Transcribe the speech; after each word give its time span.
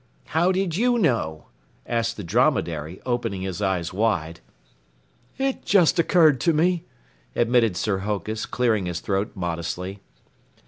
"How 0.29 0.51
did 0.51 0.77
you 0.77 0.97
know?" 0.97 1.49
asked 1.85 2.17
the 2.17 2.23
Dromedary, 2.23 2.99
opening 3.05 3.43
his 3.43 3.61
eyes 3.61 3.93
wide. 3.93 4.39
"It 5.37 5.63
just 5.63 5.99
occurred 5.99 6.41
to 6.41 6.53
me," 6.53 6.85
admitted 7.35 7.77
Sir 7.77 7.99
Hokus, 7.99 8.47
clearing 8.47 8.87
his 8.87 8.99
throat 8.99 9.33
modestly. 9.35 9.99